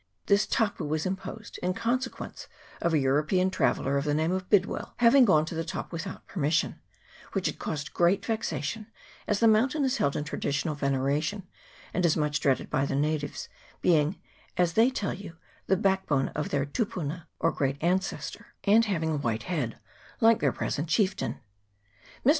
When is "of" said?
2.81-2.91, 3.99-4.03, 4.31-4.49, 16.29-16.49